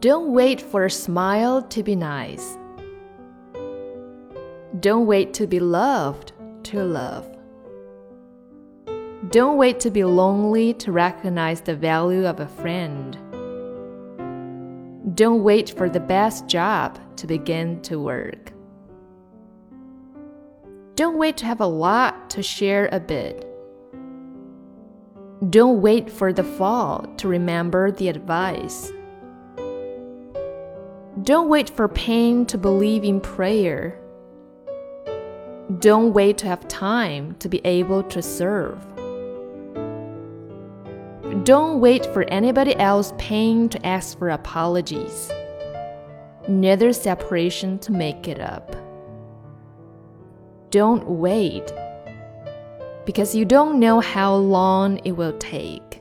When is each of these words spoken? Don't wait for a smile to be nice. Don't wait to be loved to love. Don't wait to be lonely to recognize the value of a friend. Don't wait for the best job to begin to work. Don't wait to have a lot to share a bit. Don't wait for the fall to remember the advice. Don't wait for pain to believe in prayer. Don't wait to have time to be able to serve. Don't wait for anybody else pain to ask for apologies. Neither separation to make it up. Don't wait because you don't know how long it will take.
Don't 0.00 0.32
wait 0.32 0.62
for 0.62 0.86
a 0.86 0.90
smile 0.90 1.60
to 1.60 1.82
be 1.82 1.94
nice. 1.94 2.56
Don't 4.80 5.04
wait 5.04 5.34
to 5.34 5.46
be 5.46 5.60
loved 5.60 6.32
to 6.64 6.82
love. 6.82 7.30
Don't 9.28 9.58
wait 9.58 9.80
to 9.80 9.90
be 9.90 10.02
lonely 10.02 10.72
to 10.74 10.90
recognize 10.90 11.60
the 11.60 11.76
value 11.76 12.26
of 12.26 12.40
a 12.40 12.46
friend. 12.46 13.18
Don't 15.14 15.42
wait 15.42 15.68
for 15.68 15.90
the 15.90 16.00
best 16.00 16.48
job 16.48 16.98
to 17.18 17.26
begin 17.26 17.82
to 17.82 18.00
work. 18.00 18.54
Don't 20.94 21.18
wait 21.18 21.36
to 21.36 21.44
have 21.44 21.60
a 21.60 21.66
lot 21.66 22.30
to 22.30 22.42
share 22.42 22.88
a 22.90 23.00
bit. 23.00 23.46
Don't 25.50 25.82
wait 25.82 26.08
for 26.10 26.32
the 26.32 26.44
fall 26.44 27.02
to 27.18 27.28
remember 27.28 27.90
the 27.90 28.08
advice. 28.08 28.90
Don't 31.24 31.48
wait 31.48 31.70
for 31.70 31.88
pain 31.88 32.44
to 32.46 32.58
believe 32.58 33.02
in 33.02 33.18
prayer. 33.18 33.98
Don't 35.78 36.12
wait 36.12 36.36
to 36.38 36.46
have 36.46 36.68
time 36.68 37.34
to 37.36 37.48
be 37.48 37.62
able 37.64 38.02
to 38.02 38.20
serve. 38.20 38.78
Don't 41.44 41.80
wait 41.80 42.04
for 42.04 42.24
anybody 42.24 42.76
else 42.76 43.14
pain 43.16 43.70
to 43.70 43.86
ask 43.86 44.18
for 44.18 44.28
apologies. 44.28 45.32
Neither 46.46 46.92
separation 46.92 47.78
to 47.78 47.92
make 47.92 48.28
it 48.28 48.38
up. 48.38 48.76
Don't 50.68 51.08
wait 51.08 51.72
because 53.06 53.34
you 53.34 53.46
don't 53.46 53.80
know 53.80 54.00
how 54.00 54.34
long 54.34 54.98
it 55.06 55.12
will 55.12 55.38
take. 55.38 55.93